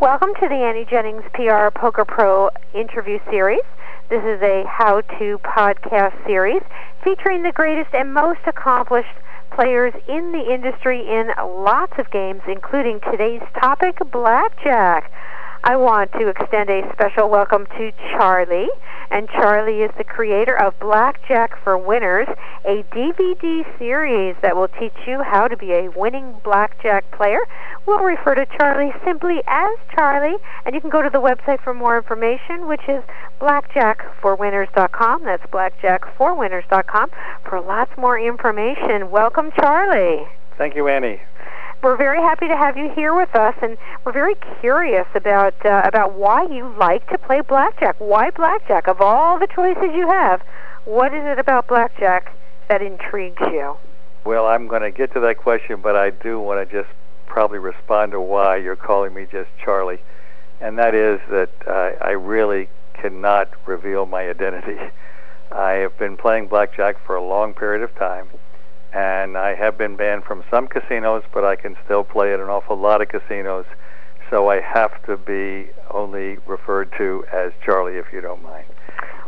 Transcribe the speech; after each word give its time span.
Welcome 0.00 0.32
to 0.40 0.48
the 0.48 0.54
Annie 0.54 0.86
Jennings 0.88 1.24
PR 1.34 1.68
Poker 1.78 2.06
Pro 2.06 2.48
interview 2.72 3.18
series. 3.28 3.60
This 4.08 4.24
is 4.24 4.40
a 4.40 4.64
how 4.66 5.02
to 5.02 5.38
podcast 5.44 6.16
series 6.24 6.62
featuring 7.04 7.42
the 7.42 7.52
greatest 7.52 7.92
and 7.92 8.14
most 8.14 8.40
accomplished 8.46 9.12
players 9.54 9.92
in 10.08 10.32
the 10.32 10.54
industry 10.54 11.00
in 11.06 11.28
lots 11.38 11.92
of 11.98 12.10
games, 12.10 12.40
including 12.48 13.00
today's 13.12 13.42
topic, 13.60 13.98
blackjack. 14.10 15.12
I 15.62 15.76
want 15.76 16.10
to 16.12 16.28
extend 16.28 16.70
a 16.70 16.90
special 16.94 17.28
welcome 17.28 17.66
to 17.76 17.92
Charlie. 18.12 18.70
And 19.10 19.28
Charlie 19.28 19.82
is 19.82 19.90
the 19.98 20.04
creator 20.04 20.56
of 20.58 20.78
Blackjack 20.80 21.62
for 21.62 21.76
Winners, 21.76 22.28
a 22.64 22.82
DVD 22.94 23.66
series 23.78 24.36
that 24.40 24.56
will 24.56 24.68
teach 24.68 24.94
you 25.06 25.22
how 25.22 25.48
to 25.48 25.56
be 25.56 25.72
a 25.72 25.90
winning 25.90 26.34
blackjack 26.44 27.10
player. 27.10 27.40
We'll 27.86 27.98
refer 27.98 28.36
to 28.36 28.46
Charlie 28.56 28.92
simply 29.04 29.42
as 29.46 29.76
Charlie, 29.94 30.38
and 30.64 30.74
you 30.74 30.80
can 30.80 30.90
go 30.90 31.02
to 31.02 31.10
the 31.10 31.20
website 31.20 31.62
for 31.62 31.74
more 31.74 31.98
information, 31.98 32.66
which 32.66 32.88
is 32.88 33.02
blackjackforwinners.com. 33.40 35.24
That's 35.24 35.46
blackjackforwinners.com 35.46 37.10
for 37.48 37.60
lots 37.60 37.92
more 37.98 38.18
information. 38.18 39.10
Welcome, 39.10 39.50
Charlie. 39.60 40.26
Thank 40.56 40.74
you, 40.74 40.88
Annie 40.88 41.20
we're 41.82 41.96
very 41.96 42.20
happy 42.20 42.46
to 42.48 42.56
have 42.56 42.76
you 42.76 42.90
here 42.90 43.14
with 43.14 43.34
us, 43.34 43.54
and 43.62 43.78
we're 44.04 44.12
very 44.12 44.34
curious 44.60 45.06
about 45.14 45.54
uh, 45.64 45.82
about 45.84 46.12
why 46.12 46.44
you 46.44 46.74
like 46.78 47.08
to 47.08 47.18
play 47.18 47.40
blackjack. 47.40 47.96
Why 47.98 48.30
blackjack? 48.30 48.86
Of 48.86 49.00
all 49.00 49.38
the 49.38 49.46
choices 49.46 49.94
you 49.94 50.08
have, 50.08 50.42
what 50.84 51.14
is 51.14 51.24
it 51.24 51.38
about 51.38 51.68
blackjack 51.68 52.36
that 52.68 52.82
intrigues 52.82 53.40
you? 53.40 53.76
Well, 54.24 54.46
I'm 54.46 54.68
going 54.68 54.82
to 54.82 54.90
get 54.90 55.12
to 55.14 55.20
that 55.20 55.38
question, 55.38 55.80
but 55.80 55.96
I 55.96 56.10
do 56.10 56.38
want 56.38 56.68
to 56.68 56.82
just 56.82 56.92
probably 57.26 57.58
respond 57.58 58.12
to 58.12 58.20
why 58.20 58.56
you're 58.56 58.76
calling 58.76 59.14
me 59.14 59.26
just 59.30 59.48
Charlie, 59.64 60.00
and 60.60 60.78
that 60.78 60.94
is 60.94 61.20
that 61.30 61.50
uh, 61.66 62.04
I 62.04 62.10
really 62.10 62.68
cannot 62.94 63.48
reveal 63.66 64.04
my 64.04 64.28
identity. 64.28 64.76
I 65.52 65.72
have 65.72 65.98
been 65.98 66.16
playing 66.16 66.48
blackjack 66.48 67.04
for 67.04 67.16
a 67.16 67.24
long 67.24 67.54
period 67.54 67.82
of 67.82 67.94
time 67.96 68.28
and 68.92 69.36
I 69.36 69.54
have 69.54 69.78
been 69.78 69.96
banned 69.96 70.24
from 70.24 70.42
some 70.50 70.66
casinos, 70.66 71.22
but 71.32 71.44
I 71.44 71.56
can 71.56 71.76
still 71.84 72.04
play 72.04 72.32
at 72.32 72.40
an 72.40 72.48
awful 72.48 72.76
lot 72.76 73.00
of 73.00 73.08
casinos. 73.08 73.66
So 74.30 74.48
I 74.48 74.60
have 74.60 75.02
to 75.06 75.16
be 75.16 75.70
only 75.90 76.38
referred 76.46 76.92
to 76.98 77.24
as 77.32 77.52
Charlie, 77.64 77.96
if 77.96 78.06
you 78.12 78.20
don't 78.20 78.42
mind. 78.42 78.66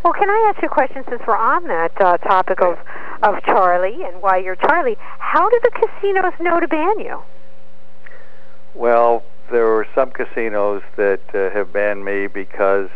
Well, 0.05 0.13
can 0.13 0.29
I 0.29 0.53
ask 0.53 0.63
you 0.63 0.69
a 0.69 0.71
question 0.71 1.05
since 1.09 1.23
we're 1.27 1.37
on 1.37 1.67
that 1.69 1.93
uh, 2.01 2.17
topic 2.19 2.61
of 2.61 2.79
of 3.23 3.41
Charlie 3.45 4.03
and 4.03 4.21
why 4.21 4.39
you're 4.39 4.57
Charlie? 4.57 4.97
How 5.19 5.49
do 5.49 5.61
the 5.63 5.71
casinos 5.71 6.33
know 6.41 6.59
to 6.59 6.67
ban 6.67 6.99
you? 6.99 7.23
Well, 8.75 9.23
there 9.51 9.67
are 9.77 9.87
some 9.95 10.11
casinos 10.11 10.83
that 10.97 11.21
uh, 11.35 11.51
have 11.57 11.73
banned 11.73 12.05
me 12.05 12.27
because 12.27 12.91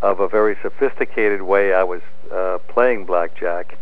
of 0.00 0.20
a 0.20 0.28
very 0.28 0.56
sophisticated 0.62 1.42
way 1.42 1.72
I 1.72 1.82
was 1.82 2.02
uh, 2.32 2.58
playing 2.68 3.04
blackjack 3.04 3.76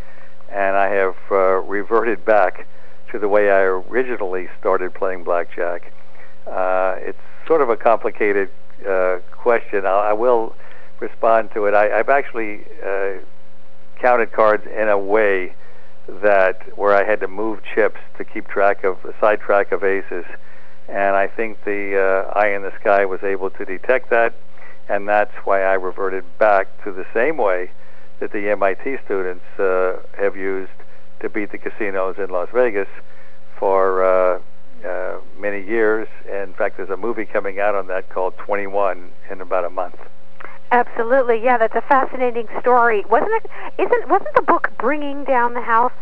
and 0.50 0.76
I 0.76 0.88
have 0.88 1.16
uh, 1.30 1.36
reverted 1.62 2.24
back 2.24 2.66
to 3.12 3.18
the 3.18 3.28
way 3.28 3.50
I 3.50 3.60
originally 3.60 4.48
started 4.58 4.94
playing 4.94 5.24
blackjack. 5.24 5.92
Uh, 6.46 6.96
it's 6.98 7.18
sort 7.46 7.62
of 7.62 7.70
a 7.70 7.76
complicated 7.76 8.50
uh, 8.88 9.18
question. 9.32 9.86
I, 9.86 10.10
I 10.10 10.12
will 10.12 10.54
respond 11.00 11.50
to 11.54 11.66
it. 11.66 11.74
I, 11.74 11.96
have 11.96 12.08
actually 12.08 12.64
uh, 12.84 13.18
counted 14.00 14.32
cards 14.32 14.66
in 14.66 14.88
a 14.88 14.98
way 14.98 15.54
that 16.08 16.76
where 16.78 16.94
I 16.94 17.04
had 17.04 17.20
to 17.20 17.28
move 17.28 17.60
chips 17.74 18.00
to 18.18 18.24
keep 18.24 18.48
track 18.48 18.84
of 18.84 18.98
side 19.20 19.40
track 19.40 19.72
of 19.72 19.82
aces, 19.82 20.24
and 20.88 21.16
I 21.16 21.26
think 21.26 21.64
the 21.64 21.98
uh, 21.98 22.38
eye 22.38 22.54
in 22.54 22.62
the 22.62 22.72
sky 22.80 23.04
was 23.04 23.22
able 23.22 23.50
to 23.50 23.64
detect 23.64 24.10
that, 24.10 24.34
and 24.88 25.08
that's 25.08 25.34
why 25.44 25.62
I 25.62 25.74
reverted 25.74 26.24
back 26.38 26.68
to 26.84 26.92
the 26.92 27.04
same 27.12 27.36
way 27.36 27.70
that 28.20 28.32
the 28.32 28.50
MIT 28.50 28.98
students 29.04 29.44
uh, 29.58 29.96
have 30.18 30.36
used 30.36 30.70
to 31.20 31.28
beat 31.28 31.52
the 31.52 31.58
casinos 31.58 32.16
in 32.18 32.30
Las 32.30 32.48
Vegas 32.52 32.88
for 33.58 34.04
uh, 34.04 34.40
uh, 34.86 35.20
many 35.38 35.64
years. 35.64 36.08
In 36.30 36.52
fact, 36.54 36.76
there's 36.76 36.90
a 36.90 36.96
movie 36.96 37.24
coming 37.24 37.60
out 37.60 37.74
on 37.74 37.86
that 37.88 38.08
called 38.10 38.36
21 38.38 39.10
in 39.30 39.40
about 39.40 39.64
a 39.64 39.70
month. 39.70 39.96
Absolutely, 40.72 41.42
yeah, 41.42 41.58
that's 41.58 41.76
a 41.76 41.80
fascinating 41.82 42.48
story. 42.60 43.04
Wasn't 43.08 43.30
it? 43.32 43.50
Isn't 43.78 44.08
wasn't 44.08 44.34
the 44.34 44.42
book 44.42 44.72
Bringing 44.78 45.24
Down 45.24 45.54
the 45.54 45.60
House? 45.60 45.92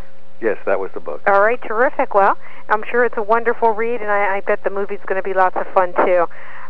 Yes, 0.41 0.57
that 0.65 0.79
was 0.79 0.91
the 0.93 0.99
book. 0.99 1.21
All 1.27 1.39
right, 1.39 1.61
terrific. 1.61 2.13
Well, 2.13 2.37
I'm 2.69 2.83
sure 2.89 3.05
it's 3.05 3.17
a 3.17 3.23
wonderful 3.23 3.71
read, 3.71 4.01
and 4.01 4.11
I, 4.11 4.37
I 4.37 4.41
bet 4.41 4.63
the 4.63 4.69
movie's 4.69 4.99
going 5.05 5.21
to 5.21 5.23
be 5.23 5.33
lots 5.33 5.55
of 5.55 5.67
fun 5.73 5.93
too. 6.03 6.25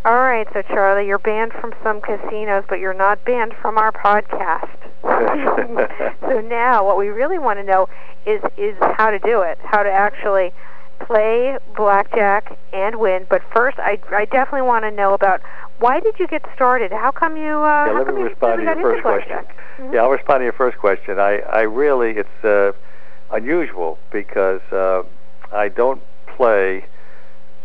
All 0.05 0.17
right, 0.17 0.47
so 0.53 0.61
Charlie, 0.61 1.07
you're 1.07 1.17
banned 1.17 1.51
from 1.53 1.73
some 1.81 1.99
casinos, 1.99 2.63
but 2.69 2.79
you're 2.79 2.93
not 2.93 3.25
banned 3.25 3.55
from 3.59 3.79
our 3.79 3.91
podcast. 3.91 4.69
so 6.21 6.41
now, 6.41 6.85
what 6.85 6.95
we 6.95 7.07
really 7.07 7.39
want 7.39 7.57
to 7.57 7.63
know 7.63 7.89
is 8.23 8.39
is 8.55 8.75
how 8.97 9.09
to 9.09 9.17
do 9.17 9.41
it, 9.41 9.57
how 9.63 9.81
to 9.81 9.89
actually 9.89 10.53
play 10.99 11.57
blackjack 11.75 12.55
and 12.71 12.97
win. 12.97 13.25
But 13.31 13.41
first, 13.51 13.79
I 13.79 13.99
I 14.11 14.25
definitely 14.25 14.61
want 14.61 14.85
to 14.85 14.91
know 14.91 15.15
about 15.15 15.41
why 15.79 15.99
did 15.99 16.19
you 16.19 16.27
get 16.27 16.45
started? 16.53 16.91
How 16.91 17.09
come 17.09 17.35
you? 17.35 17.63
Uh, 17.63 17.85
yeah, 17.87 17.91
let 17.97 18.13
me 18.13 18.21
respond 18.21 18.59
to 18.59 18.63
your 18.63 18.75
first 18.75 19.01
question. 19.01 19.39
Mm-hmm. 19.79 19.93
Yeah, 19.95 20.01
I'll 20.03 20.11
respond 20.11 20.41
to 20.41 20.43
your 20.43 20.53
first 20.53 20.77
question. 20.77 21.19
I 21.19 21.39
I 21.39 21.61
really 21.61 22.11
it's 22.11 22.45
uh, 22.45 22.73
unusual 23.31 23.97
because 24.11 24.61
uh, 24.71 25.01
I 25.51 25.69
don't 25.69 26.03
play 26.27 26.85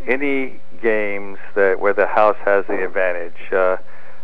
any 0.09 0.59
games 0.81 1.39
that 1.55 1.81
where 1.81 1.93
the 1.93 2.07
house 2.07 2.37
has 2.45 2.67
the 2.67 2.85
advantage. 2.85 3.53
Uh, 3.53 3.77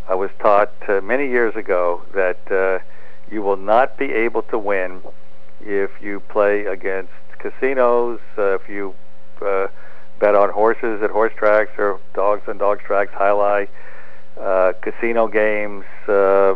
I 0.08 0.14
was 0.14 0.30
taught 0.40 0.72
uh, 0.88 1.00
many 1.00 1.28
years 1.28 1.56
ago 1.56 2.02
that 2.14 2.38
uh, 2.50 2.84
you 3.32 3.42
will 3.42 3.56
not 3.56 3.98
be 3.98 4.12
able 4.12 4.42
to 4.42 4.58
win 4.58 5.02
if 5.60 5.90
you 6.00 6.20
play 6.28 6.66
against 6.66 7.12
casinos, 7.38 8.20
uh, 8.38 8.54
if 8.54 8.68
you 8.68 8.94
uh, 9.42 9.68
bet 10.20 10.34
on 10.34 10.50
horses 10.50 11.02
at 11.02 11.10
horse 11.10 11.32
tracks 11.36 11.72
or 11.78 12.00
dogs 12.14 12.42
on 12.48 12.58
dog 12.58 12.80
tracks, 12.80 13.12
highlight 13.14 13.68
uh, 14.40 14.72
casino 14.80 15.26
games, 15.26 15.84
uh, 16.08 16.54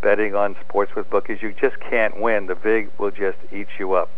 betting 0.00 0.34
on 0.34 0.56
sports 0.68 0.94
with 0.94 1.08
bookies. 1.10 1.40
You 1.40 1.52
just 1.52 1.78
can't 1.80 2.20
win. 2.20 2.46
The 2.46 2.54
vig 2.54 2.90
will 2.98 3.10
just 3.10 3.38
eat 3.52 3.68
you 3.78 3.92
up. 3.92 4.10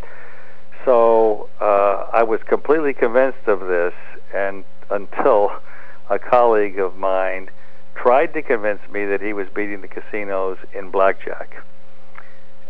So 0.85 1.49
uh, 1.61 2.09
I 2.13 2.23
was 2.23 2.41
completely 2.47 2.93
convinced 2.93 3.47
of 3.47 3.61
this, 3.61 3.95
and 4.35 4.65
until 4.91 5.53
a 6.11 6.19
colleague 6.19 6.79
of 6.79 6.97
mine 6.97 7.51
tried 7.95 8.35
to 8.35 8.43
convince 8.43 8.81
me 8.91 9.05
that 9.07 9.21
he 9.21 9.33
was 9.33 9.49
beating 9.55 9.81
the 9.81 9.89
casinos 9.89 10.59
in 10.73 10.91
blackjack. 10.91 11.65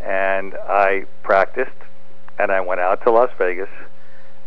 And 0.01 0.55
I 0.67 1.05
practiced, 1.23 1.71
and 2.37 2.51
I 2.51 2.61
went 2.61 2.79
out 2.79 3.03
to 3.03 3.11
Las 3.11 3.31
Vegas, 3.37 3.69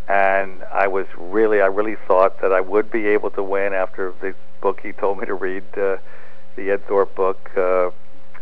and 0.08 0.62
I 0.72 0.86
was 0.86 1.06
really, 1.16 1.60
I 1.60 1.66
really 1.66 1.96
thought 2.06 2.40
that 2.40 2.52
I 2.52 2.60
would 2.60 2.90
be 2.90 3.06
able 3.08 3.30
to 3.32 3.42
win 3.42 3.72
after 3.72 4.14
the 4.20 4.34
book 4.60 4.80
he 4.80 4.92
told 4.92 5.18
me 5.18 5.26
to 5.26 5.34
read, 5.34 5.64
uh, 5.76 5.96
the 6.56 6.70
Ed 6.70 6.86
Thorp 6.86 7.14
book, 7.14 7.50
uh, 7.56 7.90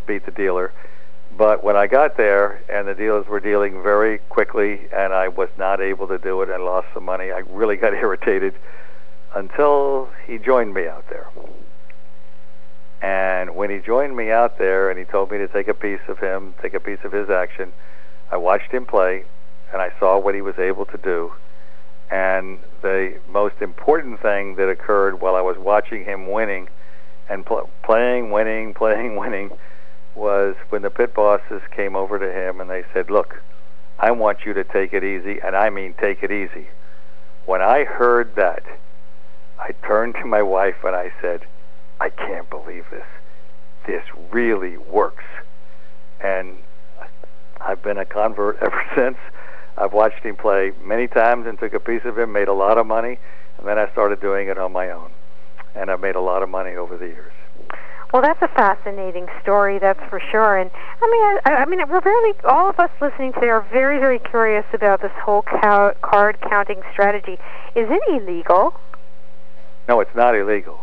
Beat 0.07 0.25
the 0.25 0.33
Dealer. 0.33 0.73
But 1.37 1.63
when 1.63 1.77
I 1.77 1.87
got 1.87 2.17
there 2.17 2.63
and 2.69 2.89
the 2.89 2.95
dealers 2.95 3.27
were 3.27 3.41
dealing 3.41 3.83
very 3.83 4.19
quickly 4.31 4.89
and 4.95 5.13
I 5.13 5.29
was 5.29 5.49
not 5.59 5.81
able 5.81 6.09
to 6.09 6.19
do 6.19 6.41
it 6.43 6.49
and 6.49 6.65
lost 6.65 6.87
some 6.95 7.05
money, 7.05 7.31
I 7.31 7.41
really 7.51 7.77
got 7.77 7.93
irritated 8.05 8.55
until 9.37 10.09
he 10.27 10.39
joined 10.39 10.73
me 10.73 10.89
out 10.89 11.05
there. 11.11 11.29
And 13.03 13.55
when 13.55 13.69
he 13.69 13.79
joined 13.79 14.17
me 14.17 14.31
out 14.31 14.59
there 14.59 14.89
and 14.89 14.99
he 14.99 15.05
told 15.05 15.31
me 15.31 15.37
to 15.37 15.47
take 15.47 15.69
a 15.69 15.75
piece 15.75 16.01
of 16.09 16.19
him, 16.19 16.55
take 16.63 16.73
a 16.73 16.81
piece 16.81 17.01
of 17.05 17.13
his 17.13 17.29
action, 17.29 17.73
I 18.31 18.39
watched 18.39 18.73
him 18.73 18.87
play 18.87 19.25
and 19.73 19.83
I 19.83 19.93
saw 20.01 20.19
what 20.19 20.35
he 20.35 20.41
was 20.41 20.59
able 20.59 20.87
to 20.87 20.97
do. 20.97 21.33
And 22.11 22.61
the 22.81 23.21
most 23.29 23.57
important 23.61 24.23
thing 24.23 24.57
that 24.57 24.71
occurred 24.71 25.21
while 25.21 25.37
I 25.37 25.43
was 25.43 25.59
watching 25.59 26.05
him 26.05 26.31
winning 26.31 26.69
and 27.29 27.45
pl- 27.45 27.69
playing, 27.85 28.31
winning, 28.31 28.73
playing, 28.83 29.17
winning 29.17 29.51
was 30.15 30.57
when 30.71 30.81
the 30.81 30.91
pit 30.91 31.15
bosses 31.15 31.61
came 31.75 31.95
over 31.95 32.19
to 32.19 32.33
him 32.33 32.59
and 32.59 32.71
they 32.71 32.85
said, 32.95 33.11
Look, 33.11 33.43
I 33.99 34.13
want 34.13 34.47
you 34.47 34.55
to 34.55 34.65
take 34.65 34.95
it 34.95 35.05
easy, 35.05 35.41
and 35.43 35.55
I 35.55 35.69
mean 35.69 35.95
take 36.01 36.23
it 36.23 36.31
easy. 36.31 36.69
When 37.45 37.61
I 37.61 37.85
heard 37.85 38.35
that, 38.37 38.63
I 39.59 39.73
turned 39.87 40.15
to 40.15 40.27
my 40.27 40.43
wife 40.43 40.77
and 40.85 40.95
I 40.95 41.13
said, 41.21 41.47
I 42.01 42.11
can't 42.11 42.49
believe 42.51 42.85
this. 42.91 43.07
This 43.87 44.03
really 44.31 44.77
works. 44.77 45.25
And 46.21 46.59
I've 47.61 47.83
been 47.83 47.99
a 47.99 48.05
convert 48.05 48.59
ever 48.63 48.83
since. 48.95 49.17
I've 49.79 49.93
watched 49.93 50.23
him 50.23 50.37
play 50.37 50.73
many 50.83 51.07
times 51.07 51.47
and 51.47 51.59
took 51.59 51.75
a 51.75 51.81
piece 51.81 52.03
of 52.05 52.19
him, 52.19 52.33
made 52.33 52.49
a 52.49 52.55
lot 52.55 52.79
of 52.79 52.87
money, 52.87 53.19
and 53.59 53.69
then 53.69 53.79
I 53.79 53.91
started 53.93 54.21
doing 54.21 54.49
it 54.49 54.59
on 54.59 54.73
my 54.73 54.91
own. 54.91 55.11
And 55.75 55.91
I've 55.91 56.01
made 56.01 56.17
a 56.17 56.21
lot 56.21 56.43
of 56.43 56.49
money 56.49 56.77
over 56.77 56.97
the 56.97 57.07
years. 57.07 57.33
Well, 58.13 58.23
that's 58.23 58.41
a 58.41 58.49
fascinating 58.49 59.27
story, 59.43 59.79
that's 59.79 60.01
for 60.09 60.21
sure. 60.31 60.57
And 60.57 60.71
I 61.03 61.11
mean, 61.11 61.41
I, 61.45 61.63
I 61.63 61.65
mean, 61.67 61.81
we're 61.89 62.01
really 62.01 62.35
all 62.45 62.71
of 62.71 62.79
us 62.79 62.91
listening 63.01 63.33
today 63.35 63.49
are 63.49 63.67
very, 63.73 63.99
very 63.99 64.21
curious 64.21 64.65
about 64.73 65.03
this 65.03 65.13
whole 65.23 65.43
cow- 65.43 65.95
card 66.03 66.39
counting 66.49 66.81
strategy. 66.93 67.33
Is 67.75 67.89
it 67.91 68.01
illegal? 68.09 68.75
No, 69.89 70.01
it's 70.01 70.15
not 70.15 70.35
illegal. 70.35 70.81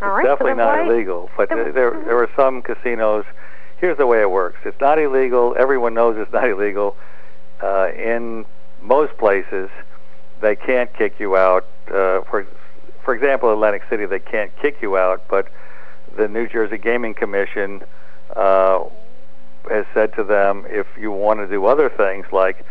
All 0.00 0.10
right, 0.10 0.24
definitely 0.24 0.52
so 0.52 0.56
not 0.56 0.86
illegal, 0.86 1.30
but 1.36 1.48
there 1.48 1.72
there 1.72 2.18
are 2.18 2.30
some 2.36 2.62
casinos. 2.62 3.24
Here's 3.78 3.98
the 3.98 4.06
way 4.06 4.20
it 4.20 4.30
works: 4.30 4.58
it's 4.64 4.80
not 4.80 4.98
illegal. 4.98 5.56
Everyone 5.58 5.94
knows 5.94 6.16
it's 6.18 6.32
not 6.32 6.48
illegal. 6.48 6.96
Uh, 7.60 7.90
in 7.92 8.46
most 8.80 9.16
places, 9.18 9.68
they 10.40 10.54
can't 10.54 10.92
kick 10.94 11.18
you 11.18 11.36
out. 11.36 11.66
Uh, 11.88 12.22
for 12.22 12.46
for 13.04 13.14
example, 13.14 13.52
Atlantic 13.52 13.82
City, 13.88 14.06
they 14.06 14.20
can't 14.20 14.52
kick 14.60 14.82
you 14.82 14.96
out, 14.96 15.26
but 15.28 15.48
the 16.16 16.28
New 16.28 16.46
Jersey 16.46 16.78
Gaming 16.78 17.14
Commission 17.14 17.82
uh, 18.36 18.84
has 19.70 19.86
said 19.94 20.14
to 20.14 20.24
them, 20.24 20.64
if 20.68 20.86
you 20.98 21.10
want 21.10 21.40
to 21.40 21.46
do 21.46 21.64
other 21.66 21.88
things 21.88 22.26
like 22.32 22.64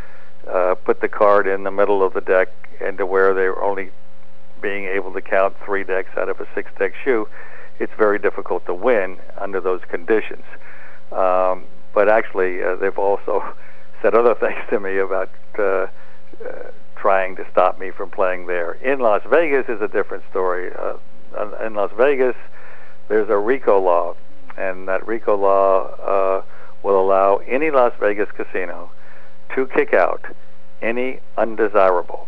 uh, 0.48 0.76
put 0.76 1.02
the 1.02 1.08
card 1.08 1.48
in 1.48 1.64
the 1.64 1.72
middle 1.72 2.04
of 2.04 2.14
the 2.14 2.22
deck 2.22 2.50
and 2.80 2.98
to 2.98 3.06
where 3.06 3.34
they're 3.34 3.62
only 3.62 3.92
being 4.62 4.86
able 4.86 5.14
to 5.14 5.22
count 5.22 5.56
three 5.66 5.84
decks 5.84 6.10
out 6.18 6.30
of 6.30 6.40
a 6.40 6.48
six 6.54 6.72
deck 6.78 6.94
shoe, 7.04 7.28
it's 7.80 7.94
very 7.98 8.20
difficult 8.20 8.66
to 8.66 8.74
win 8.74 9.18
under 9.38 9.62
those 9.62 9.82
conditions. 9.90 10.44
Um, 11.12 11.66
but 11.94 12.10
actually, 12.10 12.64
uh, 12.64 12.76
they've 12.76 12.98
also 12.98 13.44
said 14.02 14.14
other 14.16 14.36
things 14.36 14.60
to 14.70 14.80
me 14.80 14.98
about 14.98 15.30
uh, 15.58 15.64
uh, 15.64 15.88
trying 16.96 17.36
to 17.36 17.46
stop 17.52 17.80
me 17.80 17.92
from 17.92 18.10
playing 18.10 18.48
there. 18.48 18.74
In 18.74 19.00
Las 19.00 19.22
Vegas 19.30 19.66
is 19.70 19.82
a 19.82 19.88
different 19.88 20.24
story. 20.30 20.72
Uh, 20.74 20.98
in 21.66 21.76
Las 21.76 21.92
Vegas, 21.98 22.36
there's 23.08 23.30
a 23.30 23.38
RICO 23.38 23.80
law, 23.80 24.16
and 24.58 24.88
that 24.88 25.06
RICO 25.06 25.36
law 25.36 25.86
uh, 26.02 26.44
will 26.84 27.00
allow 27.00 27.38
any 27.38 27.72
Las 27.72 27.94
Vegas 28.00 28.30
casino 28.36 28.92
to 29.56 29.68
kick 29.68 29.94
out 29.94 30.24
any 30.82 31.20
undesirable. 31.38 32.28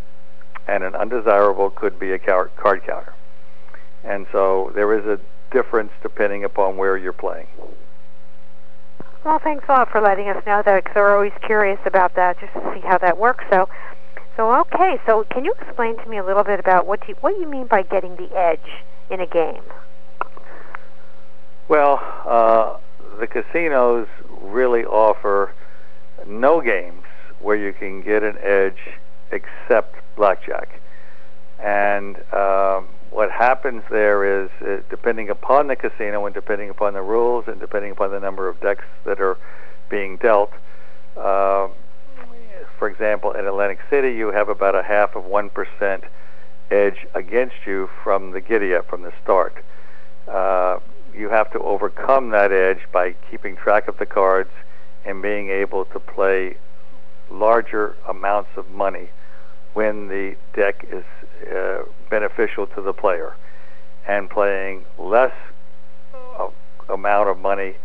And 0.80 0.94
an 0.94 0.98
undesirable 0.98 1.68
could 1.68 1.98
be 1.98 2.12
a 2.12 2.18
card 2.18 2.50
counter. 2.56 3.12
And 4.02 4.26
so 4.32 4.72
there 4.74 4.98
is 4.98 5.04
a 5.04 5.20
difference 5.52 5.92
depending 6.02 6.42
upon 6.42 6.78
where 6.78 6.96
you're 6.96 7.12
playing. 7.12 7.48
Well, 9.22 9.38
thanks 9.44 9.66
a 9.68 9.72
lot 9.72 9.90
for 9.90 10.00
letting 10.00 10.30
us 10.30 10.42
know 10.46 10.62
that 10.64 10.84
because 10.84 10.96
we're 10.96 11.14
always 11.14 11.34
curious 11.44 11.78
about 11.84 12.14
that, 12.14 12.40
just 12.40 12.54
to 12.54 12.72
see 12.72 12.80
how 12.80 12.96
that 12.96 13.18
works. 13.18 13.44
So, 13.50 13.68
so 14.38 14.54
okay. 14.60 14.98
So, 15.04 15.24
can 15.24 15.44
you 15.44 15.52
explain 15.60 15.98
to 15.98 16.08
me 16.08 16.16
a 16.16 16.24
little 16.24 16.44
bit 16.44 16.58
about 16.58 16.86
what 16.86 17.06
you 17.06 17.14
what 17.20 17.38
you 17.38 17.46
mean 17.46 17.66
by 17.66 17.82
getting 17.82 18.16
the 18.16 18.34
edge 18.34 18.82
in 19.10 19.20
a 19.20 19.26
game? 19.26 19.62
Well, 21.68 22.00
uh, 22.24 22.78
the 23.18 23.26
casinos 23.26 24.08
really 24.40 24.86
offer 24.86 25.52
no 26.26 26.62
games 26.62 27.04
where 27.38 27.56
you 27.56 27.74
can 27.74 28.00
get 28.00 28.22
an 28.22 28.38
edge 28.40 28.78
except 29.32 29.96
blackjack. 30.20 30.68
And 31.58 32.16
um, 32.34 32.88
what 33.10 33.30
happens 33.30 33.82
there 33.90 34.44
is, 34.44 34.50
uh, 34.60 34.82
depending 34.90 35.30
upon 35.30 35.66
the 35.68 35.76
casino 35.76 36.26
and 36.26 36.34
depending 36.34 36.68
upon 36.68 36.92
the 36.92 37.00
rules 37.00 37.44
and 37.48 37.58
depending 37.58 37.90
upon 37.90 38.10
the 38.10 38.20
number 38.20 38.46
of 38.46 38.60
decks 38.60 38.84
that 39.06 39.18
are 39.18 39.38
being 39.88 40.18
dealt, 40.18 40.52
uh, 41.16 41.68
for 42.78 42.88
example, 42.88 43.32
in 43.32 43.46
Atlantic 43.46 43.78
City, 43.88 44.12
you 44.12 44.30
have 44.30 44.50
about 44.50 44.74
a 44.74 44.82
half 44.82 45.16
of 45.16 45.24
1% 45.24 46.04
edge 46.70 47.06
against 47.14 47.56
you 47.66 47.88
from 48.04 48.32
the 48.32 48.42
giddy 48.42 48.74
up, 48.74 48.88
from 48.88 49.00
the 49.00 49.12
start. 49.22 49.64
Uh, 50.28 50.78
you 51.14 51.30
have 51.30 51.50
to 51.52 51.58
overcome 51.60 52.28
that 52.30 52.52
edge 52.52 52.80
by 52.92 53.14
keeping 53.30 53.56
track 53.56 53.88
of 53.88 53.96
the 53.96 54.06
cards 54.06 54.50
and 55.06 55.22
being 55.22 55.48
able 55.48 55.86
to 55.86 55.98
play 55.98 56.56
larger 57.30 57.96
amounts 58.06 58.50
of 58.56 58.70
money 58.70 59.08
when 59.74 60.08
the 60.08 60.36
deck 60.54 60.84
is 60.90 61.04
uh, 61.52 61.82
beneficial 62.08 62.66
to 62.66 62.82
the 62.82 62.92
player 62.92 63.34
and 64.06 64.28
playing 64.28 64.84
less 64.98 65.32
uh, 66.14 66.48
amount 66.88 67.28
of 67.28 67.38
money 67.38 67.76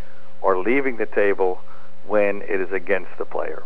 or 0.42 0.58
leaving 0.58 0.98
the 0.98 1.06
table 1.06 1.62
when 2.08 2.42
it 2.44 2.62
is 2.62 2.72
against 2.72 3.12
the 3.18 3.26
player. 3.26 3.64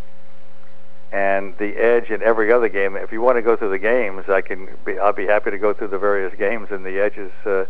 And 1.11 1.57
the 1.57 1.75
edge 1.75 2.09
in 2.09 2.21
every 2.21 2.51
other 2.51 2.69
game, 2.69 2.95
if 2.95 3.11
you 3.11 3.21
want 3.21 3.37
to 3.37 3.41
go 3.41 3.55
through 3.55 3.71
the 3.71 3.79
games, 3.79 4.25
I 4.29 4.41
can 4.41 4.69
be, 4.85 4.99
I'll 4.99 5.13
be 5.13 5.25
happy 5.25 5.49
to 5.49 5.57
go 5.57 5.73
through 5.73 5.87
the 5.87 5.97
various 5.97 6.35
games 6.37 6.67
and 6.71 6.85
the 6.85 6.99
edges 6.99 7.31
uh, 7.45 7.65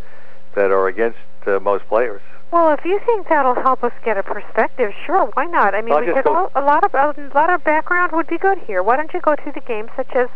that 0.55 0.71
are 0.71 0.87
against 0.87 1.19
uh, 1.47 1.59
most 1.59 1.87
players. 1.87 2.21
Well, 2.51 2.73
if 2.73 2.83
you 2.83 2.99
think 3.05 3.29
that'll 3.29 3.55
help 3.55 3.83
us 3.83 3.91
get 4.03 4.17
a 4.17 4.23
perspective, 4.23 4.91
sure, 5.05 5.29
why 5.33 5.45
not? 5.45 5.75
I 5.75 5.81
mean, 5.81 5.93
well, 5.93 6.05
because 6.05 6.23
go, 6.23 6.51
a 6.55 6.61
lot 6.61 6.83
of 6.83 6.93
a 6.95 7.31
lot 7.35 7.49
of 7.51 7.63
background 7.63 8.11
would 8.13 8.27
be 8.27 8.37
good 8.37 8.57
here. 8.65 8.81
Why 8.81 8.97
don't 8.97 9.13
you 9.13 9.21
go 9.21 9.35
through 9.35 9.51
the 9.51 9.61
games 9.61 9.89
such 9.95 10.11
as? 10.15 10.29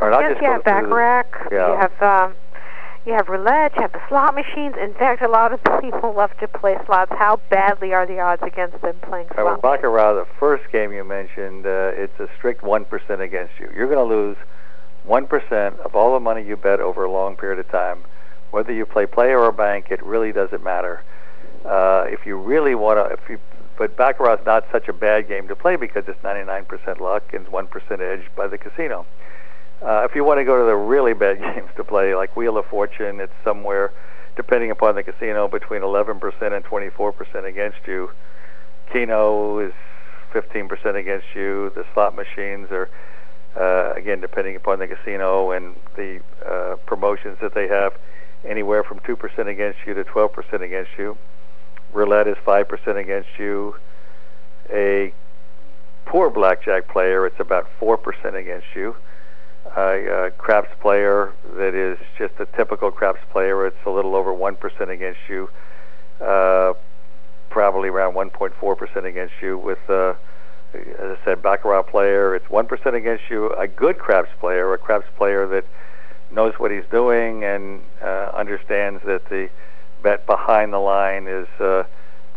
Or 0.00 0.10
yes, 0.10 0.36
you 0.40 0.46
have 0.46 0.64
baccarat. 0.64 1.24
Yeah. 1.50 1.72
You 1.72 1.78
have 1.78 2.02
um, 2.02 2.34
you 3.06 3.14
have 3.14 3.28
roulette. 3.28 3.72
You 3.76 3.82
have 3.82 3.92
the 3.92 4.06
slot 4.08 4.34
machines. 4.34 4.74
In 4.78 4.92
fact, 4.92 5.22
a 5.22 5.28
lot 5.28 5.52
of 5.54 5.60
people 5.80 6.12
love 6.12 6.36
to 6.40 6.48
play 6.48 6.76
slots. 6.84 7.12
How 7.16 7.40
badly 7.48 7.94
are 7.94 8.06
the 8.06 8.20
odds 8.20 8.42
against 8.42 8.80
them 8.82 8.96
playing 9.00 9.28
slots? 9.28 9.62
Well, 9.62 9.74
baccarat, 9.74 10.12
the 10.14 10.26
first 10.38 10.70
game 10.70 10.92
you 10.92 11.02
mentioned, 11.02 11.64
uh, 11.64 11.92
it's 11.94 12.20
a 12.20 12.28
strict 12.36 12.62
one 12.62 12.84
percent 12.84 13.22
against 13.22 13.54
you. 13.58 13.70
You're 13.74 13.88
going 13.88 14.06
to 14.06 14.14
lose 14.14 14.36
one 15.04 15.26
percent 15.26 15.80
of 15.80 15.96
all 15.96 16.12
the 16.12 16.20
money 16.20 16.44
you 16.44 16.58
bet 16.58 16.80
over 16.80 17.04
a 17.04 17.10
long 17.10 17.36
period 17.36 17.58
of 17.58 17.70
time 17.70 18.04
whether 18.50 18.72
you 18.72 18.86
play 18.86 19.06
player 19.06 19.38
or 19.38 19.52
bank, 19.52 19.86
it 19.90 20.02
really 20.02 20.32
doesn't 20.32 20.62
matter. 20.62 21.02
Uh, 21.64 22.04
if 22.08 22.24
you 22.24 22.36
really 22.36 22.74
want 22.74 22.98
to, 22.98 23.12
if 23.12 23.28
you, 23.28 23.38
but 23.76 23.96
baccarat 23.96 24.40
is 24.40 24.46
not 24.46 24.64
such 24.72 24.88
a 24.88 24.92
bad 24.92 25.28
game 25.28 25.48
to 25.48 25.56
play 25.56 25.76
because 25.76 26.04
it's 26.08 26.20
99% 26.22 27.00
luck 27.00 27.32
and 27.32 27.46
1% 27.46 28.00
edge 28.00 28.26
by 28.36 28.46
the 28.46 28.58
casino. 28.58 29.06
Uh, 29.82 30.06
if 30.08 30.14
you 30.14 30.24
want 30.24 30.38
to 30.38 30.44
go 30.44 30.58
to 30.58 30.64
the 30.64 30.74
really 30.74 31.14
bad 31.14 31.38
games 31.54 31.70
to 31.76 31.84
play, 31.84 32.14
like 32.14 32.36
Wheel 32.36 32.56
of 32.58 32.66
Fortune, 32.66 33.20
it's 33.20 33.32
somewhere, 33.44 33.92
depending 34.36 34.70
upon 34.70 34.94
the 34.94 35.02
casino, 35.02 35.46
between 35.46 35.82
11% 35.82 36.20
and 36.52 36.64
24% 36.64 37.44
against 37.44 37.78
you. 37.86 38.10
Keno 38.92 39.58
is 39.58 39.72
15% 40.32 40.96
against 40.96 41.26
you. 41.34 41.70
The 41.74 41.84
slot 41.92 42.16
machines 42.16 42.68
are, 42.70 42.88
uh, 43.56 43.92
again, 43.94 44.20
depending 44.20 44.56
upon 44.56 44.78
the 44.78 44.88
casino 44.88 45.50
and 45.52 45.76
the 45.96 46.20
uh, 46.44 46.76
promotions 46.86 47.38
that 47.40 47.54
they 47.54 47.68
have 47.68 47.92
anywhere 48.44 48.84
from 48.84 49.00
2% 49.00 49.46
against 49.46 49.78
you 49.86 49.94
to 49.94 50.04
12% 50.04 50.62
against 50.62 50.90
you. 50.98 51.16
Roulette 51.92 52.28
is 52.28 52.36
5% 52.46 52.96
against 52.96 53.28
you. 53.38 53.76
A 54.70 55.12
poor 56.06 56.30
blackjack 56.30 56.88
player, 56.88 57.26
it's 57.26 57.40
about 57.40 57.68
4% 57.80 58.34
against 58.34 58.66
you. 58.74 58.96
A, 59.76 60.26
a 60.26 60.30
craps 60.32 60.70
player 60.80 61.32
that 61.56 61.74
is 61.74 61.98
just 62.16 62.34
a 62.38 62.46
typical 62.56 62.90
craps 62.90 63.20
player, 63.30 63.66
it's 63.66 63.76
a 63.86 63.90
little 63.90 64.14
over 64.16 64.32
1% 64.32 64.88
against 64.88 65.20
you. 65.28 65.48
Uh, 66.20 66.74
probably 67.50 67.88
around 67.88 68.14
1.4% 68.14 69.04
against 69.04 69.34
you. 69.40 69.58
With, 69.58 69.78
uh, 69.88 70.14
as 70.74 71.16
I 71.16 71.18
said, 71.24 71.42
baccarat 71.42 71.84
player, 71.84 72.34
it's 72.34 72.46
1% 72.46 72.94
against 72.94 73.24
you. 73.30 73.50
A 73.54 73.66
good 73.66 73.98
craps 73.98 74.30
player, 74.40 74.72
a 74.74 74.78
craps 74.78 75.06
player 75.16 75.46
that 75.48 75.64
knows 76.30 76.54
what 76.58 76.70
he's 76.70 76.84
doing 76.90 77.44
and 77.44 77.80
uh, 78.02 78.30
understands 78.34 79.02
that 79.04 79.28
the 79.28 79.48
bet 80.02 80.26
behind 80.26 80.72
the 80.72 80.78
line 80.78 81.26
is 81.26 81.48
uh, 81.60 81.84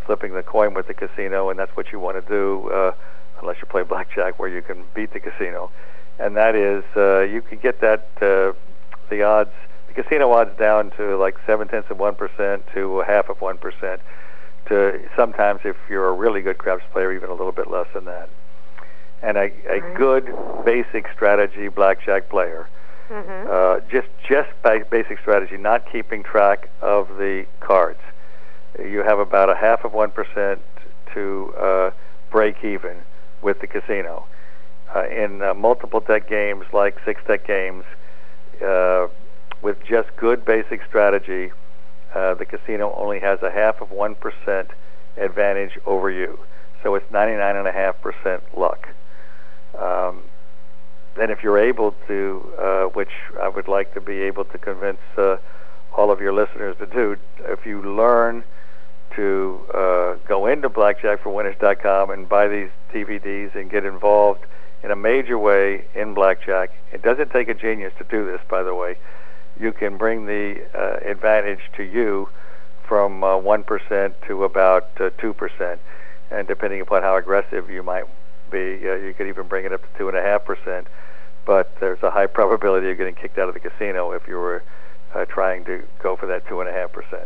flipping 0.06 0.34
the 0.34 0.44
coin 0.44 0.74
with 0.74 0.88
the 0.88 0.94
casino, 0.94 1.50
and 1.50 1.60
that's 1.60 1.76
what 1.76 1.92
you 1.92 2.00
want 2.00 2.24
to 2.24 2.30
do, 2.30 2.70
uh, 2.70 2.94
unless 3.40 3.58
you 3.62 3.68
play 3.68 3.84
blackjack 3.84 4.40
where 4.40 4.50
you 4.50 4.62
can 4.62 4.84
beat 4.96 5.14
the 5.14 5.20
casino. 5.20 5.72
And 6.20 6.36
that 6.36 6.56
is, 6.56 6.84
uh, 6.96 7.22
you 7.22 7.42
can 7.42 7.58
get 7.60 7.82
that 7.82 8.08
uh, 8.22 8.54
the 9.10 9.24
odds, 9.24 9.52
the 9.88 10.02
casino 10.02 10.32
odds 10.32 10.58
down 10.58 10.92
to 10.92 11.18
like 11.18 11.36
seven 11.46 11.68
tenths 11.68 11.90
of 11.90 12.00
one 12.00 12.16
percent 12.16 12.64
to 12.74 13.02
a 13.02 13.06
half 13.06 13.30
of 13.30 13.42
one 13.42 13.58
percent. 13.58 14.02
To 14.68 15.02
sometimes, 15.16 15.62
if 15.64 15.76
you're 15.90 16.08
a 16.08 16.14
really 16.14 16.42
good 16.42 16.58
craps 16.58 16.84
player, 16.94 17.12
even 17.12 17.30
a 17.30 17.34
little 17.34 17.52
bit 17.52 17.70
less 17.70 17.88
than 17.94 18.06
that. 18.06 18.30
And 19.24 19.38
a, 19.38 19.52
a 19.70 19.82
good 19.98 20.34
basic 20.66 21.08
strategy 21.14 21.68
blackjack 21.68 22.30
player 22.30 22.68
Mm-hmm. 23.12 23.50
Uh, 23.51 23.80
just 23.91 24.08
just 24.25 24.50
basic 24.89 25.20
strategy, 25.20 25.58
not 25.58 25.91
keeping 25.91 26.24
track 26.24 26.70
of 26.82 27.10
the 27.18 27.46
cards. 27.60 28.00
You 28.80 29.00
have 29.00 29.20
about 29.20 29.50
a 29.50 29.56
half 29.56 29.84
of 29.84 29.91
one 29.91 30.12
percent 30.12 30.62
to 31.13 31.53
uh, 31.60 31.91
break 32.32 32.63
even 32.63 32.96
with 33.41 33.60
the 33.60 33.68
casino. 33.68 34.25
Uh, 34.96 35.08
in 35.10 35.41
uh, 35.41 35.53
multiple 35.53 36.00
deck 36.00 36.30
games, 36.30 36.65
like 36.72 36.98
six 37.03 37.22
deck 37.27 37.46
games, 37.46 37.84
uh, 38.65 39.08
with 39.62 39.77
just 39.84 40.15
good 40.15 40.46
basic 40.46 40.82
strategy, 40.88 41.51
uh, 42.15 42.34
the 42.36 42.46
casino 42.46 42.94
only 42.96 43.20
has 43.20 43.41
a 43.41 43.51
half 43.51 43.82
of 43.82 43.91
one 43.91 44.15
percent 44.15 44.70
advantage 45.18 45.77
over 45.86 46.10
you. 46.10 46.39
So 46.82 46.96
it's 46.96 47.12
ninety 47.12 47.36
nine 47.36 47.58
and 47.58 47.68
a 47.68 47.74
half 47.74 48.01
percent 48.01 48.41
luck. 48.58 48.88
Um, 49.77 50.24
then 51.15 51.30
if 51.30 51.44
you're 51.44 51.60
able 51.60 51.94
to, 52.08 52.53
uh, 52.58 52.84
which 52.86 53.12
I 53.41 53.48
would 53.48 53.68
like 53.68 53.94
to 53.94 54.01
be 54.01 54.22
able 54.22 54.46
to 54.46 54.58
convince 54.58 55.01
uh, 55.18 55.38
all 55.96 56.12
of 56.12 56.22
your 56.22 56.34
listeners 56.34 56.77
to 56.80 56.86
do, 56.86 57.18
if 57.39 57.65
you 57.65 57.82
learn 57.82 58.44
to 59.15 59.60
uh, 59.74 60.15
go 60.27 60.48
into 60.48 60.70
blackjackforwinners.com 60.70 62.12
and 62.12 62.30
buy 62.30 62.48
these 62.48 62.70
DVDs 62.94 63.56
and 63.56 63.70
get 63.70 63.86
involved 63.86 64.46
in 64.84 64.91
a 64.91 64.96
major 64.96 65.38
way 65.38 65.86
in 65.94 66.13
blackjack, 66.13 66.72
it 66.91 67.01
doesn't 67.01 67.32
take 67.32 67.50
a 67.50 67.53
genius 67.53 67.94
to 67.98 68.06
do 68.06 68.25
this, 68.25 68.39
by 68.50 68.63
the 68.63 68.74
way. 68.74 68.96
you 69.60 69.72
can 69.72 69.98
bring 69.98 70.25
the 70.25 70.63
uh, 70.74 70.98
advantage 71.08 71.60
to 71.75 71.84
you 71.84 72.30
from 72.88 73.24
uh, 73.24 73.36
1% 73.38 74.13
to 74.27 74.44
about 74.44 74.89
uh, 75.00 75.10
2%. 75.12 75.80
And 76.32 76.48
depending 76.48 76.82
upon 76.82 77.03
how 77.03 77.18
aggressive 77.18 77.70
you 77.70 77.84
might 77.84 78.06
be, 78.51 78.88
uh, 78.88 78.96
you 78.96 79.13
could 79.17 79.27
even 79.27 79.48
bring 79.48 79.65
it 79.65 79.74
up 79.74 79.81
to 79.81 80.03
2.5%. 80.03 80.86
But 81.46 81.72
there's 81.79 82.03
a 82.03 82.12
high 82.12 82.27
probability 82.27 82.91
of 82.91 82.98
getting 82.98 83.15
kicked 83.15 83.38
out 83.38 83.48
of 83.48 83.55
the 83.55 83.60
casino 83.60 84.12
if 84.12 84.27
you 84.27 84.36
were 84.36 84.63
uh, 85.15 85.25
trying 85.25 85.65
to 85.65 85.84
go 86.01 86.15
for 86.15 86.27
that 86.27 86.46
2.5%. 86.46 87.25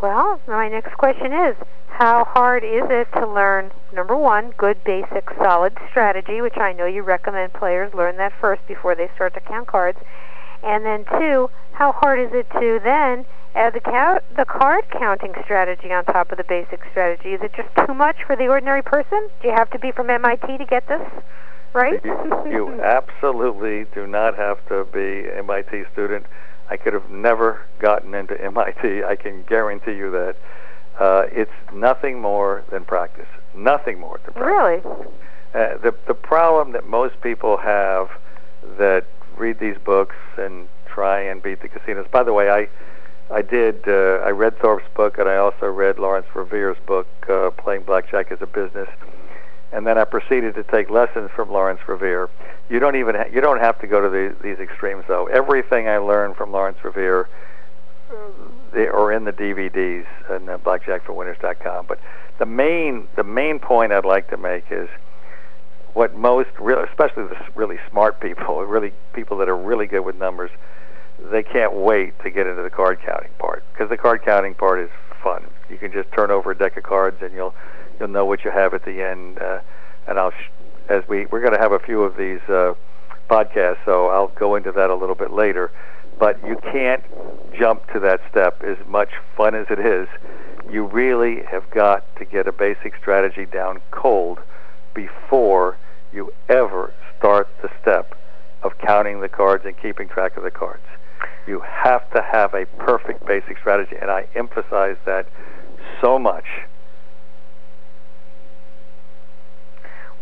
Well, 0.00 0.40
my 0.46 0.68
next 0.68 0.96
question 0.96 1.32
is 1.32 1.56
how 1.88 2.24
hard 2.24 2.64
is 2.64 2.84
it 2.88 3.08
to 3.12 3.26
learn, 3.26 3.72
number 3.92 4.16
one, 4.16 4.54
good, 4.56 4.82
basic, 4.84 5.28
solid 5.36 5.76
strategy, 5.90 6.40
which 6.40 6.56
I 6.56 6.72
know 6.72 6.86
you 6.86 7.02
recommend 7.02 7.52
players 7.52 7.92
learn 7.92 8.16
that 8.16 8.32
first 8.40 8.66
before 8.66 8.94
they 8.94 9.10
start 9.14 9.34
to 9.34 9.40
count 9.40 9.66
cards? 9.66 9.98
And 10.62 10.84
then, 10.84 11.04
two, 11.18 11.50
how 11.72 11.92
hard 11.92 12.20
is 12.20 12.32
it 12.32 12.48
to 12.52 12.80
then 12.82 13.26
add 13.54 13.74
the, 13.74 13.80
count, 13.80 14.22
the 14.36 14.44
card 14.44 14.84
counting 14.90 15.34
strategy 15.44 15.92
on 15.92 16.04
top 16.04 16.32
of 16.32 16.38
the 16.38 16.44
basic 16.44 16.80
strategy? 16.90 17.30
Is 17.30 17.40
it 17.42 17.52
just 17.54 17.68
too 17.86 17.94
much 17.94 18.16
for 18.26 18.36
the 18.36 18.48
ordinary 18.48 18.82
person? 18.82 19.28
Do 19.42 19.48
you 19.48 19.54
have 19.54 19.70
to 19.70 19.78
be 19.78 19.92
from 19.92 20.10
MIT 20.10 20.58
to 20.58 20.64
get 20.66 20.86
this? 20.88 21.02
Right? 21.72 22.04
you, 22.04 22.44
you 22.50 22.80
absolutely 22.82 23.86
do 23.94 24.06
not 24.06 24.36
have 24.36 24.66
to 24.68 24.84
be 24.92 25.28
an 25.28 25.38
MIT 25.38 25.84
student 25.92 26.26
I 26.70 26.76
could 26.76 26.94
have 26.94 27.10
never 27.10 27.66
gotten 27.80 28.14
into 28.14 28.40
MIT. 28.40 29.02
I 29.04 29.16
can 29.16 29.42
guarantee 29.42 29.96
you 29.96 30.10
that. 30.12 30.36
Uh, 30.98 31.22
it's 31.32 31.50
nothing 31.72 32.20
more 32.20 32.64
than 32.70 32.84
practice. 32.84 33.26
Nothing 33.54 33.98
more 33.98 34.20
than 34.24 34.34
practice. 34.34 34.84
Really? 34.84 35.06
Uh, 35.52 35.78
the 35.78 35.94
the 36.06 36.14
problem 36.14 36.72
that 36.72 36.86
most 36.86 37.20
people 37.22 37.56
have 37.56 38.08
that 38.78 39.04
read 39.36 39.58
these 39.58 39.76
books 39.84 40.14
and 40.36 40.68
try 40.86 41.20
and 41.20 41.42
beat 41.42 41.60
the 41.60 41.68
casinos. 41.68 42.06
By 42.12 42.22
the 42.22 42.32
way, 42.32 42.50
I 42.50 42.68
I 43.30 43.42
did 43.42 43.86
uh, 43.86 44.22
I 44.24 44.30
read 44.30 44.58
Thorp's 44.58 44.86
book 44.94 45.18
and 45.18 45.28
I 45.28 45.36
also 45.36 45.66
read 45.66 45.98
Lawrence 45.98 46.26
Revere's 46.34 46.78
book, 46.86 47.06
uh, 47.28 47.50
Playing 47.50 47.82
Blackjack 47.82 48.32
as 48.32 48.38
a 48.40 48.46
Business 48.46 48.88
and 49.72 49.86
then 49.86 49.98
I 49.98 50.04
proceeded 50.04 50.54
to 50.56 50.64
take 50.64 50.90
lessons 50.90 51.30
from 51.34 51.50
Lawrence 51.50 51.80
Revere. 51.86 52.28
You 52.68 52.80
don't 52.80 52.96
even 52.96 53.14
ha- 53.14 53.28
you 53.32 53.40
don't 53.40 53.60
have 53.60 53.80
to 53.80 53.86
go 53.86 54.00
to 54.00 54.08
the, 54.08 54.34
these 54.42 54.58
extremes 54.58 55.04
though. 55.06 55.26
Everything 55.26 55.88
I 55.88 55.98
learned 55.98 56.36
from 56.36 56.50
Lawrence 56.50 56.78
Revere, 56.82 57.28
they 58.72 58.88
are 58.88 59.12
in 59.12 59.24
the 59.24 59.32
DVDs 59.32 60.06
and 60.28 60.48
uh, 60.48 60.58
BlackjackForWinners.com. 60.58 61.86
But 61.86 62.00
the 62.38 62.46
main 62.46 63.06
the 63.16 63.24
main 63.24 63.58
point 63.58 63.92
I'd 63.92 64.04
like 64.04 64.28
to 64.30 64.36
make 64.36 64.64
is 64.70 64.88
what 65.94 66.14
most, 66.14 66.50
real, 66.60 66.78
especially 66.80 67.24
the 67.24 67.36
really 67.54 67.78
smart 67.90 68.20
people, 68.20 68.64
really 68.64 68.92
people 69.12 69.36
that 69.38 69.48
are 69.48 69.56
really 69.56 69.86
good 69.86 70.00
with 70.00 70.16
numbers, 70.16 70.50
they 71.30 71.42
can't 71.42 71.74
wait 71.74 72.18
to 72.22 72.30
get 72.30 72.46
into 72.46 72.62
the 72.62 72.70
card 72.70 72.98
counting 73.04 73.30
part 73.38 73.64
because 73.72 73.88
the 73.88 73.96
card 73.96 74.22
counting 74.24 74.54
part 74.54 74.80
is 74.80 74.90
fun. 75.22 75.44
You 75.68 75.78
can 75.78 75.92
just 75.92 76.10
turn 76.12 76.30
over 76.30 76.52
a 76.52 76.56
deck 76.56 76.76
of 76.76 76.82
cards 76.82 77.18
and 77.22 77.32
you'll 77.32 77.54
you'll 77.98 78.08
know 78.08 78.24
what 78.24 78.44
you 78.44 78.50
have 78.50 78.74
at 78.74 78.84
the 78.84 79.02
end. 79.02 79.38
Uh, 79.38 79.60
and 80.06 80.18
I'll, 80.18 80.30
sh- 80.30 80.50
as 80.88 81.02
we 81.08 81.26
we're 81.26 81.40
going 81.40 81.52
to 81.52 81.60
have 81.60 81.72
a 81.72 81.78
few 81.78 82.02
of 82.02 82.16
these 82.16 82.40
uh, 82.48 82.74
podcasts, 83.28 83.84
so 83.84 84.08
I'll 84.08 84.28
go 84.28 84.56
into 84.56 84.72
that 84.72 84.90
a 84.90 84.94
little 84.94 85.14
bit 85.14 85.32
later. 85.32 85.70
But 86.18 86.44
you 86.46 86.56
can't 86.72 87.02
jump 87.58 87.86
to 87.92 88.00
that 88.00 88.20
step. 88.30 88.62
As 88.62 88.76
much 88.86 89.10
fun 89.36 89.54
as 89.54 89.66
it 89.70 89.78
is, 89.78 90.08
you 90.70 90.84
really 90.84 91.42
have 91.50 91.70
got 91.70 92.04
to 92.16 92.24
get 92.24 92.46
a 92.46 92.52
basic 92.52 92.94
strategy 92.96 93.46
down 93.46 93.80
cold 93.90 94.38
before 94.94 95.78
you 96.12 96.32
ever 96.48 96.92
start 97.16 97.48
the 97.62 97.70
step 97.80 98.14
of 98.62 98.76
counting 98.78 99.20
the 99.20 99.28
cards 99.28 99.64
and 99.64 99.80
keeping 99.80 100.08
track 100.08 100.36
of 100.36 100.42
the 100.42 100.50
cards. 100.50 100.82
You 101.46 101.60
have 101.60 102.08
to 102.12 102.22
have 102.22 102.54
a 102.54 102.66
perfect 102.78 103.26
basic 103.26 103.58
strategy, 103.58 103.96
and 104.00 104.10
I 104.10 104.26
emphasize 104.34 104.96
that 105.06 105.26
so 106.00 106.18
much 106.18 106.44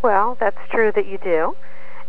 Well, 0.02 0.36
that's 0.38 0.58
true 0.70 0.92
that 0.94 1.06
you 1.06 1.18
do. 1.18 1.56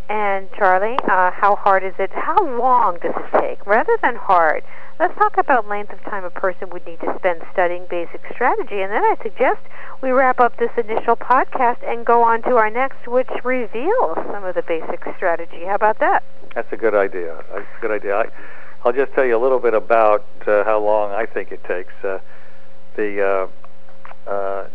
And 0.10 0.50
Charlie, 0.58 0.98
uh, 1.04 1.32
how 1.32 1.56
hard 1.56 1.84
is 1.84 1.94
it? 2.00 2.12
How 2.14 2.38
long 2.58 2.98
does 3.02 3.14
it 3.16 3.40
take? 3.40 3.66
Rather 3.66 3.98
than 4.02 4.16
hard, 4.16 4.64
let's 5.00 5.14
talk 5.16 5.38
about 5.38 5.68
length 5.68 5.94
of 5.94 6.02
time 6.04 6.24
a 6.24 6.30
person 6.32 6.70
would 6.72 6.86
need 6.86 7.00
to 7.02 7.14
spend 7.18 7.42
studying 7.54 7.86
basic 7.90 8.22
strategy. 8.34 8.82
And 8.82 8.92
then 8.92 9.04
I 9.04 9.16
suggest 9.22 9.62
we 10.02 10.10
wrap 10.10 10.40
up 10.40 10.58
this 10.58 10.72
initial 10.78 11.16
podcast 11.16 11.78
and 11.86 12.06
go 12.06 12.24
on 12.24 12.42
to 12.44 12.58
our 12.58 12.72
next, 12.72 13.08
which 13.08 13.30
reveals 13.44 14.18
some 14.32 14.44
of 14.44 14.56
the 14.56 14.64
basic 14.64 15.04
strategy. 15.16 15.66
How 15.66 15.76
about 15.76 16.00
that? 16.00 16.24
That's 16.56 16.72
a 16.72 16.78
good 16.78 16.96
idea. 16.96 17.44
That's 17.54 17.68
a 17.78 17.82
good 17.82 17.92
idea. 17.92 18.16
I, 18.16 18.26
I'll 18.84 18.94
just 18.94 19.14
tell 19.14 19.26
you 19.26 19.36
a 19.36 19.42
little 19.42 19.60
bit 19.60 19.74
about 19.74 20.26
uh, 20.48 20.64
how 20.64 20.80
long 20.80 21.12
I 21.12 21.26
think 21.26 21.52
it 21.52 21.64
takes. 21.66 21.94
Uh, 22.04 22.20
the 22.96 23.50
uh, 24.28 24.30
uh, 24.30 24.68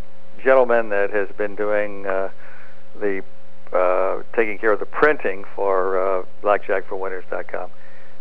gentleman 0.42 0.90
that 0.90 1.10
has 1.10 1.28
been 1.36 1.54
doing 1.56 2.06
uh, 2.06 2.30
the 3.00 3.22
uh, 3.72 4.22
taking 4.36 4.58
care 4.58 4.72
of 4.72 4.78
the 4.78 4.86
printing 4.86 5.44
for 5.56 6.26
BlackjackForWinners.com, 6.42 7.70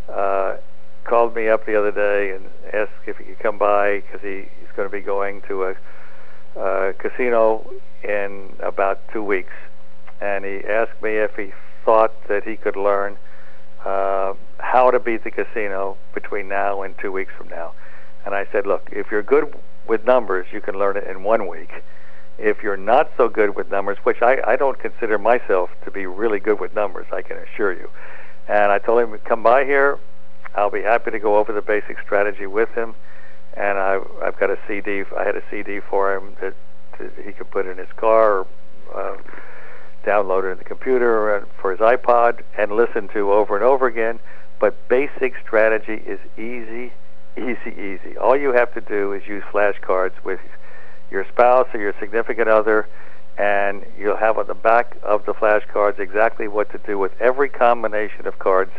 uh, 0.09 0.55
called 1.03 1.35
me 1.35 1.47
up 1.49 1.65
the 1.65 1.77
other 1.77 1.91
day 1.91 2.31
and 2.31 2.45
asked 2.73 2.91
if 3.05 3.17
he 3.17 3.25
could 3.25 3.39
come 3.39 3.57
by 3.57 3.99
because 3.99 4.21
he, 4.21 4.47
he's 4.59 4.69
going 4.75 4.89
to 4.89 4.91
be 4.91 5.01
going 5.01 5.41
to 5.47 5.65
a 5.65 5.75
uh, 6.59 6.93
casino 6.93 7.69
in 8.03 8.55
about 8.59 8.99
two 9.11 9.23
weeks, 9.23 9.53
and 10.21 10.45
he 10.45 10.61
asked 10.67 11.01
me 11.01 11.11
if 11.17 11.35
he 11.35 11.51
thought 11.83 12.13
that 12.27 12.43
he 12.43 12.55
could 12.55 12.75
learn 12.75 13.17
uh, 13.85 14.33
how 14.73 14.91
to 14.91 14.99
beat 14.99 15.23
the 15.23 15.31
casino 15.31 15.95
between 16.13 16.49
now 16.49 16.81
and 16.81 16.97
two 16.97 17.11
weeks 17.11 17.31
from 17.37 17.47
now. 17.47 17.73
And 18.25 18.33
I 18.33 18.45
said, 18.51 18.65
look, 18.65 18.89
if 18.91 19.11
you're 19.11 19.23
good 19.23 19.55
with 19.87 20.03
numbers, 20.05 20.47
you 20.51 20.61
can 20.61 20.75
learn 20.75 20.97
it 20.97 21.05
in 21.07 21.23
one 21.23 21.47
week 21.47 21.69
if 22.37 22.63
you're 22.63 22.77
not 22.77 23.11
so 23.15 23.29
good 23.29 23.55
with 23.55 23.69
numbers, 23.69 23.97
which 24.03 24.21
I, 24.21 24.37
I 24.45 24.55
don't 24.55 24.79
consider 24.79 25.17
myself 25.17 25.69
to 25.85 25.91
be 25.91 26.05
really 26.05 26.39
good 26.39 26.59
with 26.59 26.73
numbers, 26.73 27.05
I 27.11 27.21
can 27.21 27.37
assure 27.37 27.73
you. 27.73 27.89
And 28.47 28.71
I 28.71 28.79
told 28.79 29.01
him 29.01 29.17
come 29.19 29.43
by 29.43 29.65
here. 29.65 29.99
I'll 30.55 30.71
be 30.71 30.81
happy 30.81 31.11
to 31.11 31.19
go 31.19 31.37
over 31.37 31.53
the 31.53 31.61
basic 31.61 31.99
strategy 32.01 32.47
with 32.47 32.69
him. 32.69 32.95
And 33.55 33.77
I've, 33.77 34.07
I've 34.21 34.39
got 34.39 34.49
a 34.49 34.57
CD. 34.67 35.03
I 35.17 35.23
had 35.23 35.35
a 35.35 35.43
CD 35.49 35.79
for 35.79 36.15
him 36.15 36.35
that, 36.41 36.55
that 36.99 37.11
he 37.23 37.31
could 37.31 37.49
put 37.51 37.67
in 37.67 37.77
his 37.77 37.91
car 37.95 38.39
or 38.39 38.47
uh, 38.93 39.17
download 40.05 40.43
it 40.43 40.51
in 40.53 40.57
the 40.57 40.63
computer 40.63 41.35
or 41.35 41.47
for 41.61 41.71
his 41.71 41.79
iPod 41.79 42.41
and 42.57 42.71
listen 42.71 43.07
to 43.09 43.31
over 43.31 43.55
and 43.55 43.63
over 43.63 43.87
again. 43.87 44.19
But 44.63 44.87
basic 44.87 45.33
strategy 45.45 46.01
is 46.07 46.21
easy, 46.37 46.93
easy, 47.35 47.71
easy. 47.77 48.15
All 48.17 48.37
you 48.37 48.53
have 48.53 48.73
to 48.75 48.79
do 48.79 49.11
is 49.11 49.27
use 49.27 49.43
flashcards 49.51 50.13
with 50.23 50.39
your 51.11 51.25
spouse 51.27 51.67
or 51.73 51.81
your 51.81 51.93
significant 51.99 52.47
other, 52.47 52.87
and 53.37 53.85
you'll 53.99 54.15
have 54.15 54.37
on 54.37 54.47
the 54.47 54.53
back 54.53 54.95
of 55.03 55.25
the 55.25 55.33
flashcards 55.33 55.99
exactly 55.99 56.47
what 56.47 56.71
to 56.71 56.77
do 56.77 56.97
with 56.97 57.11
every 57.19 57.49
combination 57.49 58.25
of 58.25 58.39
cards 58.39 58.71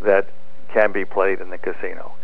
that 0.00 0.26
can 0.72 0.90
be 0.90 1.04
played 1.04 1.40
in 1.40 1.50
the 1.50 1.58
casino. 1.58 2.16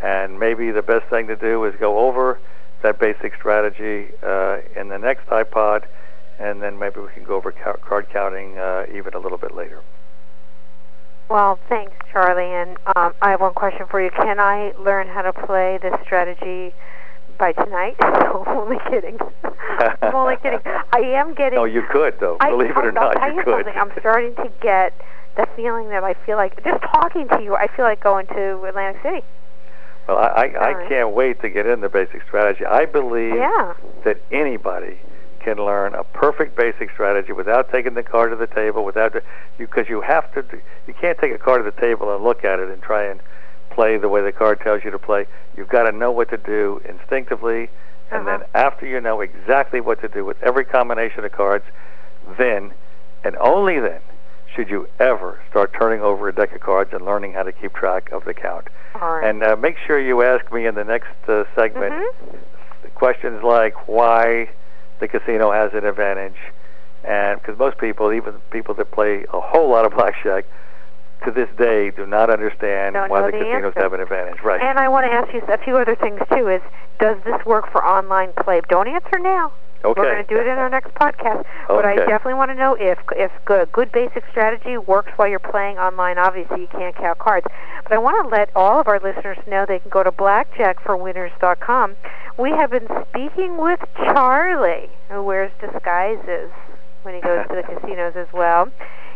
And 0.00 0.38
maybe 0.38 0.70
the 0.70 0.82
best 0.82 1.06
thing 1.10 1.26
to 1.26 1.34
do 1.34 1.64
is 1.64 1.74
go 1.80 1.98
over 1.98 2.38
that 2.82 3.00
basic 3.00 3.34
strategy 3.34 4.12
uh, 4.22 4.58
in 4.76 4.86
the 4.86 4.98
next 4.98 5.26
iPod, 5.30 5.82
and 6.38 6.62
then 6.62 6.78
maybe 6.78 7.00
we 7.00 7.08
can 7.08 7.24
go 7.24 7.34
over 7.34 7.50
ca- 7.50 7.78
card 7.84 8.08
counting 8.10 8.56
uh, 8.56 8.86
even 8.94 9.14
a 9.14 9.18
little 9.18 9.38
bit 9.38 9.52
later. 9.52 9.82
Well, 11.32 11.58
thanks, 11.70 11.96
Charlie. 12.12 12.44
And 12.44 12.76
um, 12.94 13.14
I 13.22 13.30
have 13.30 13.40
one 13.40 13.54
question 13.54 13.86
for 13.90 14.04
you. 14.04 14.10
Can 14.10 14.38
I 14.38 14.72
learn 14.78 15.08
how 15.08 15.22
to 15.22 15.32
play 15.32 15.78
this 15.80 15.94
strategy 16.04 16.74
by 17.38 17.52
tonight. 17.52 17.96
I'm 18.00 18.46
only 18.46 18.76
kidding. 18.90 19.18
I'm 20.02 20.14
only 20.14 20.36
kidding. 20.42 20.60
I 20.92 20.98
am 20.98 21.32
getting. 21.32 21.56
No, 21.56 21.64
you 21.64 21.84
could 21.90 22.20
though. 22.20 22.36
I, 22.38 22.50
Believe 22.50 22.70
it 22.70 22.84
or 22.84 22.92
not, 22.92 23.14
you, 23.34 23.42
could. 23.42 23.64
Something. 23.64 23.74
I'm 23.76 23.92
starting 23.98 24.34
to 24.36 24.52
get 24.60 24.92
the 25.36 25.46
feeling 25.56 25.88
that 25.88 26.04
I 26.04 26.12
feel 26.26 26.36
like 26.36 26.62
just 26.62 26.82
talking 26.82 27.28
to 27.28 27.42
you. 27.42 27.56
I 27.56 27.66
feel 27.74 27.86
like 27.86 28.02
going 28.02 28.26
to 28.26 28.62
Atlantic 28.64 29.02
City. 29.02 29.22
Well, 30.06 30.18
I 30.18 30.52
I, 30.54 30.84
I 30.84 30.88
can't 30.88 31.14
wait 31.14 31.40
to 31.40 31.48
get 31.48 31.66
into 31.66 31.80
the 31.80 31.88
basic 31.88 32.22
strategy. 32.28 32.66
I 32.66 32.84
believe 32.84 33.36
yeah. 33.36 33.72
that 34.04 34.20
anybody 34.30 35.00
can 35.42 35.56
learn 35.58 35.94
a 35.94 36.04
perfect 36.04 36.56
basic 36.56 36.90
strategy 36.90 37.32
without 37.32 37.70
taking 37.70 37.94
the 37.94 38.02
card 38.02 38.30
to 38.30 38.36
the 38.36 38.46
table, 38.46 38.84
without 38.84 39.14
because 39.58 39.88
you, 39.88 39.96
you 39.96 40.02
have 40.02 40.32
to. 40.34 40.44
You 40.86 40.94
can't 40.94 41.18
take 41.18 41.32
a 41.32 41.38
card 41.38 41.64
to 41.64 41.70
the 41.70 41.80
table 41.80 42.14
and 42.14 42.24
look 42.24 42.44
at 42.44 42.58
it 42.58 42.68
and 42.68 42.82
try 42.82 43.04
and 43.04 43.20
play 43.70 43.96
the 43.96 44.08
way 44.08 44.22
the 44.22 44.32
card 44.32 44.60
tells 44.60 44.84
you 44.84 44.90
to 44.90 44.98
play. 44.98 45.26
You've 45.56 45.68
got 45.68 45.84
to 45.84 45.92
know 45.92 46.10
what 46.10 46.30
to 46.30 46.36
do 46.36 46.80
instinctively, 46.84 47.70
and 48.10 48.26
uh-huh. 48.26 48.38
then 48.38 48.48
after 48.54 48.86
you 48.86 49.00
know 49.00 49.20
exactly 49.20 49.80
what 49.80 50.00
to 50.02 50.08
do 50.08 50.24
with 50.24 50.42
every 50.42 50.64
combination 50.64 51.24
of 51.24 51.32
cards, 51.32 51.64
then 52.38 52.72
and 53.24 53.36
only 53.36 53.78
then 53.80 54.00
should 54.54 54.68
you 54.68 54.86
ever 54.98 55.40
start 55.50 55.72
turning 55.78 56.00
over 56.02 56.28
a 56.28 56.34
deck 56.34 56.54
of 56.54 56.60
cards 56.60 56.90
and 56.92 57.04
learning 57.04 57.32
how 57.32 57.42
to 57.42 57.52
keep 57.52 57.72
track 57.72 58.10
of 58.12 58.24
the 58.24 58.34
count. 58.34 58.68
And 59.24 59.42
uh, 59.42 59.56
make 59.56 59.76
sure 59.86 59.98
you 59.98 60.22
ask 60.22 60.52
me 60.52 60.66
in 60.66 60.74
the 60.74 60.84
next 60.84 61.14
uh, 61.26 61.44
segment 61.54 61.94
mm-hmm. 61.94 62.88
questions 62.94 63.42
like 63.42 63.88
why 63.88 64.50
the 65.02 65.08
casino 65.08 65.50
has 65.50 65.72
an 65.74 65.84
advantage, 65.84 66.38
and 67.02 67.40
because 67.40 67.58
most 67.58 67.76
people, 67.78 68.12
even 68.12 68.34
people 68.52 68.72
that 68.76 68.92
play 68.92 69.26
a 69.32 69.40
whole 69.40 69.68
lot 69.68 69.84
of 69.84 69.92
blackjack, 69.92 70.46
to 71.24 71.32
this 71.32 71.48
day 71.58 71.90
do 71.90 72.06
not 72.06 72.30
understand 72.30 72.94
Don't 72.94 73.10
why 73.10 73.20
the, 73.22 73.26
the 73.26 73.38
casinos 73.38 73.64
answer. 73.66 73.80
have 73.80 73.92
an 73.92 74.00
advantage. 74.00 74.40
Right. 74.42 74.60
And 74.60 74.78
I 74.78 74.88
want 74.88 75.06
to 75.06 75.12
ask 75.12 75.32
you 75.34 75.42
a 75.52 75.58
few 75.58 75.76
other 75.76 75.96
things 75.96 76.20
too. 76.32 76.48
Is 76.48 76.62
does 77.00 77.16
this 77.24 77.44
work 77.44 77.70
for 77.72 77.84
online 77.84 78.32
play? 78.44 78.60
Don't 78.68 78.88
answer 78.88 79.18
now. 79.18 79.52
Okay. 79.84 80.00
We're 80.00 80.12
going 80.12 80.26
to 80.26 80.34
do 80.34 80.40
it 80.40 80.46
in 80.46 80.58
our 80.58 80.68
next 80.68 80.94
podcast. 80.94 81.44
But 81.68 81.84
I 81.84 81.96
definitely 81.96 82.34
want 82.34 82.50
to 82.50 82.54
know 82.54 82.74
if 82.78 82.98
if 83.16 83.32
good, 83.44 83.70
good 83.72 83.90
basic 83.92 84.24
strategy 84.30 84.78
works 84.78 85.12
while 85.16 85.28
you're 85.28 85.38
playing 85.38 85.78
online. 85.78 86.18
Obviously, 86.18 86.62
you 86.62 86.68
can't 86.68 86.94
count 86.96 87.18
cards. 87.18 87.46
But 87.82 87.92
I 87.92 87.98
want 87.98 88.22
to 88.24 88.28
let 88.34 88.50
all 88.54 88.80
of 88.80 88.88
our 88.88 89.00
listeners 89.00 89.38
know 89.46 89.64
they 89.66 89.78
can 89.78 89.90
go 89.90 90.02
to 90.02 90.12
blackjackforwinners.com. 90.12 91.96
We 92.38 92.50
have 92.50 92.70
been 92.70 92.88
speaking 93.08 93.58
with 93.58 93.80
Charlie, 93.96 94.90
who 95.08 95.22
wears 95.22 95.52
disguises 95.60 96.50
when 97.02 97.14
he 97.14 97.20
goes 97.20 97.46
to 97.48 97.54
the 97.56 97.62
casinos 97.62 98.14
as 98.16 98.28
well. 98.32 98.70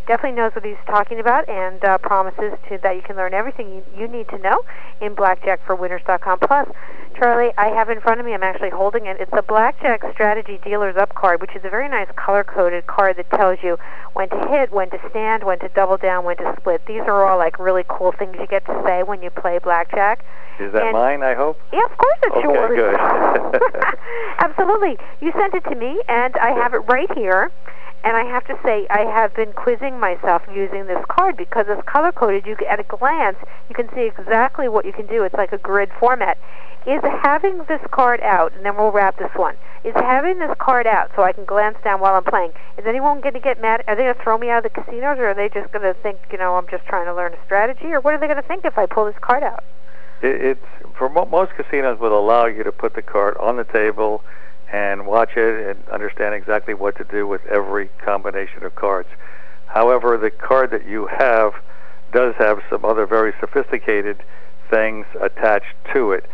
Definitely 0.06 0.36
knows 0.36 0.52
what 0.54 0.64
he's 0.64 0.76
talking 0.86 1.18
about 1.18 1.48
and 1.48 1.84
uh, 1.84 1.98
promises 1.98 2.52
to 2.68 2.78
that 2.84 2.94
you 2.94 3.02
can 3.02 3.16
learn 3.16 3.34
everything 3.34 3.68
you, 3.74 3.84
you 3.98 4.06
need 4.06 4.28
to 4.28 4.38
know 4.38 4.62
in 5.00 5.16
blackjackforwinners.com. 5.16 6.38
Plus, 6.40 6.68
Charlie, 7.18 7.52
I 7.58 7.68
have 7.68 7.90
in 7.90 8.00
front 8.00 8.20
of 8.20 8.26
me, 8.26 8.32
I'm 8.32 8.42
actually 8.44 8.70
holding 8.70 9.06
it. 9.06 9.16
It's 9.18 9.32
a 9.32 9.42
Blackjack 9.42 10.04
Strategy 10.12 10.60
Dealer's 10.62 10.96
Up 10.96 11.12
card, 11.14 11.40
which 11.40 11.56
is 11.56 11.64
a 11.64 11.70
very 11.70 11.88
nice 11.88 12.06
color 12.14 12.44
coded 12.44 12.86
card 12.86 13.16
that 13.16 13.28
tells 13.30 13.58
you 13.64 13.78
when 14.12 14.28
to 14.28 14.48
hit, 14.48 14.70
when 14.70 14.90
to 14.90 14.98
stand, 15.10 15.42
when 15.42 15.58
to 15.58 15.68
double 15.70 15.96
down, 15.96 16.24
when 16.24 16.36
to 16.36 16.54
split. 16.60 16.86
These 16.86 17.02
are 17.02 17.24
all 17.24 17.38
like 17.38 17.58
really 17.58 17.84
cool 17.88 18.12
things 18.12 18.36
you 18.38 18.46
get 18.46 18.64
to 18.66 18.82
say 18.86 19.02
when 19.02 19.22
you 19.22 19.30
play 19.30 19.58
blackjack. 19.58 20.24
Is 20.60 20.72
that 20.72 20.84
and- 20.84 20.92
mine? 20.92 21.22
I 21.24 21.34
hope. 21.34 21.58
Yeah, 21.72 21.84
of 21.84 21.96
course 21.98 22.18
it's 22.22 22.36
Okay, 22.36 22.42
yours. 22.44 22.78
good. 22.78 23.62
Absolutely. 24.38 24.96
You 25.20 25.32
sent 25.32 25.54
it 25.54 25.64
to 25.64 25.74
me, 25.74 26.00
and 26.08 26.36
I 26.36 26.50
have 26.52 26.74
it 26.74 26.78
right 26.88 27.10
here. 27.16 27.50
And 28.06 28.16
I 28.16 28.24
have 28.24 28.46
to 28.46 28.56
say, 28.62 28.86
I 28.88 29.00
have 29.00 29.34
been 29.34 29.52
quizzing 29.52 29.98
myself 29.98 30.42
using 30.54 30.86
this 30.86 31.04
card 31.08 31.36
because 31.36 31.66
it's 31.68 31.82
color 31.88 32.12
coded. 32.12 32.46
You 32.46 32.56
at 32.70 32.78
a 32.78 32.84
glance, 32.84 33.36
you 33.68 33.74
can 33.74 33.92
see 33.96 34.02
exactly 34.02 34.68
what 34.68 34.84
you 34.84 34.92
can 34.92 35.08
do. 35.08 35.24
It's 35.24 35.34
like 35.34 35.50
a 35.50 35.58
grid 35.58 35.90
format. 35.98 36.38
Is 36.86 37.02
having 37.02 37.64
this 37.66 37.80
card 37.90 38.20
out, 38.20 38.52
and 38.54 38.64
then 38.64 38.76
we'll 38.76 38.92
wrap 38.92 39.18
this 39.18 39.32
one. 39.34 39.56
Is 39.82 39.92
having 39.96 40.38
this 40.38 40.54
card 40.60 40.86
out 40.86 41.10
so 41.16 41.24
I 41.24 41.32
can 41.32 41.44
glance 41.44 41.78
down 41.82 41.98
while 41.98 42.14
I'm 42.14 42.22
playing? 42.22 42.52
Is 42.78 42.86
anyone 42.86 43.20
going 43.20 43.34
to 43.34 43.40
get 43.40 43.60
mad? 43.60 43.82
Are 43.88 43.96
they 43.96 44.04
going 44.04 44.14
to 44.14 44.22
throw 44.22 44.38
me 44.38 44.50
out 44.50 44.64
of 44.64 44.72
the 44.72 44.80
casinos, 44.82 45.18
or 45.18 45.30
are 45.30 45.34
they 45.34 45.48
just 45.48 45.72
going 45.72 45.82
to 45.82 46.00
think, 46.00 46.20
you 46.30 46.38
know, 46.38 46.54
I'm 46.54 46.68
just 46.70 46.84
trying 46.86 47.06
to 47.06 47.14
learn 47.14 47.34
a 47.34 47.44
strategy, 47.44 47.86
or 47.86 47.98
what 47.98 48.14
are 48.14 48.18
they 48.18 48.28
going 48.28 48.40
to 48.40 48.46
think 48.46 48.64
if 48.64 48.78
I 48.78 48.86
pull 48.86 49.06
this 49.06 49.18
card 49.20 49.42
out? 49.42 49.64
It, 50.22 50.40
it's 50.40 50.94
for 50.96 51.08
mo- 51.08 51.26
most 51.26 51.54
casinos 51.56 51.98
will 51.98 52.16
allow 52.16 52.46
you 52.46 52.62
to 52.62 52.70
put 52.70 52.94
the 52.94 53.02
card 53.02 53.36
on 53.38 53.56
the 53.56 53.64
table 53.64 54.22
and 54.72 55.06
watch 55.06 55.36
it 55.36 55.68
and 55.68 55.88
understand 55.88 56.34
exactly 56.34 56.74
what 56.74 56.96
to 56.96 57.04
do 57.04 57.26
with 57.26 57.44
every 57.46 57.88
combination 58.04 58.64
of 58.64 58.74
cards. 58.74 59.08
However, 59.66 60.16
the 60.16 60.30
card 60.30 60.70
that 60.70 60.86
you 60.86 61.06
have 61.06 61.52
does 62.12 62.34
have 62.38 62.60
some 62.70 62.84
other 62.84 63.06
very 63.06 63.32
sophisticated 63.40 64.22
things 64.70 65.06
attached 65.20 65.74
to 65.92 66.12
it. 66.12 66.24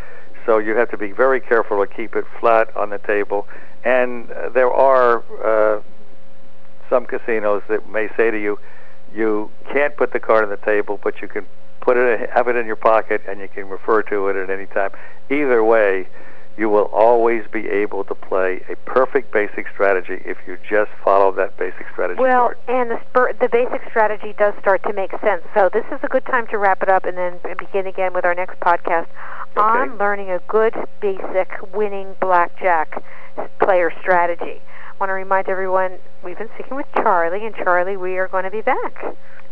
So 0.46 0.58
you 0.58 0.76
have 0.76 0.90
to 0.90 0.96
be 0.96 1.12
very 1.12 1.40
careful 1.40 1.84
to 1.84 1.92
keep 1.92 2.16
it 2.16 2.24
flat 2.40 2.74
on 2.76 2.90
the 2.90 2.98
table. 2.98 3.46
And 3.84 4.28
there 4.52 4.70
are 4.72 5.22
uh, 5.44 5.82
some 6.88 7.06
casinos 7.06 7.62
that 7.68 7.88
may 7.90 8.08
say 8.16 8.30
to 8.30 8.40
you, 8.40 8.58
you 9.14 9.50
can't 9.72 9.96
put 9.96 10.12
the 10.12 10.20
card 10.20 10.44
on 10.44 10.50
the 10.50 10.56
table, 10.56 10.98
but 11.02 11.20
you 11.20 11.28
can 11.28 11.46
put 11.80 11.96
it, 11.96 12.30
have 12.30 12.48
it 12.48 12.56
in 12.56 12.66
your 12.66 12.76
pocket, 12.76 13.22
and 13.28 13.40
you 13.40 13.48
can 13.48 13.68
refer 13.68 14.02
to 14.04 14.28
it 14.28 14.36
at 14.36 14.50
any 14.50 14.66
time. 14.66 14.90
Either 15.30 15.62
way, 15.62 16.08
you 16.56 16.68
will 16.68 16.90
always 16.92 17.42
be 17.52 17.66
able 17.68 18.04
to 18.04 18.14
play 18.14 18.62
a 18.68 18.76
perfect 18.88 19.32
basic 19.32 19.66
strategy 19.72 20.20
if 20.24 20.36
you 20.46 20.58
just 20.68 20.90
follow 21.02 21.32
that 21.32 21.56
basic 21.56 21.86
strategy 21.92 22.20
Well, 22.20 22.48
card. 22.48 22.58
and 22.68 22.90
the 22.90 23.00
spur, 23.08 23.32
the 23.40 23.48
basic 23.48 23.80
strategy 23.88 24.34
does 24.38 24.54
start 24.60 24.82
to 24.84 24.92
make 24.92 25.10
sense. 25.22 25.42
So 25.54 25.70
this 25.72 25.84
is 25.90 25.98
a 26.02 26.08
good 26.08 26.24
time 26.26 26.46
to 26.48 26.58
wrap 26.58 26.82
it 26.82 26.88
up 26.88 27.04
and 27.04 27.16
then 27.16 27.38
begin 27.58 27.86
again 27.86 28.12
with 28.12 28.24
our 28.24 28.34
next 28.34 28.60
podcast 28.60 29.06
on 29.56 29.96
learning 29.98 30.30
a 30.30 30.40
good 30.48 30.74
basic 31.00 31.50
winning 31.74 32.14
blackjack 32.20 33.02
player 33.60 33.90
strategy. 34.00 34.60
I 34.60 34.94
want 35.00 35.08
to 35.10 35.14
remind 35.14 35.48
everyone 35.48 35.98
we've 36.22 36.38
been 36.38 36.50
speaking 36.54 36.76
with 36.76 36.86
Charlie, 36.96 37.44
and 37.46 37.54
Charlie, 37.56 37.96
we 37.96 38.18
are 38.18 38.28
going 38.28 38.44
to 38.44 38.50
be 38.50 38.60
back. 38.62 39.04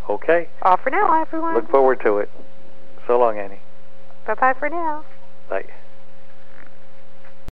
Okay. 0.09 0.49
All 0.63 0.77
for 0.77 0.91
now, 0.91 1.21
everyone. 1.21 1.55
Look 1.55 1.71
forward 1.71 2.01
to 2.05 2.19
it. 2.19 2.31
So 3.07 3.19
long, 3.19 3.39
Annie. 3.39 3.61
Bye 4.27 4.35
bye 4.35 4.55
for 4.55 4.69
now. 4.69 5.05
Bye. 5.49 5.65